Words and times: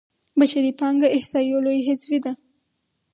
بشري 0.39 0.71
پانګه 0.79 1.07
احصایو 1.17 1.63
لویه 1.65 1.85
حذفي 1.87 2.17
ده. 2.25 2.33